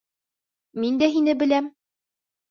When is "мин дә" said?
0.83-1.09